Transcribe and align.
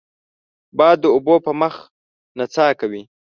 باد 0.77 0.97
د 1.01 1.05
اوبو 1.15 1.35
په 1.45 1.51
مخ 1.59 1.75
نڅا 2.37 2.67
کوي 2.79 3.01